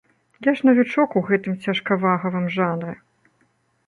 Я 0.45 0.51
ж 0.59 0.67
навічок 0.69 1.15
у 1.19 1.21
гэтым 1.27 1.53
цяжкавагавым 1.67 2.47
жанры. 2.57 2.93